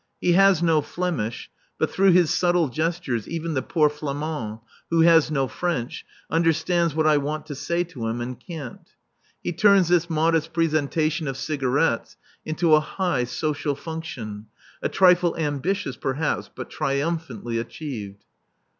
[0.19, 4.57] He has no Flemish, but through his subtle gestures even the poor Flamand,
[4.89, 8.89] who has no French, understands what I want to say to him and can't.
[9.43, 14.47] He turns this modest presentation of cigarettes into a high social function,
[14.81, 18.23] a trifle ambitious, perhaps, but triumphantly achieved.